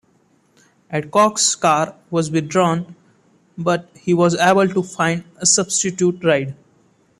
[0.91, 2.95] Adcox's car was withdrawn
[3.55, 6.55] but he was able to find a substitute ride.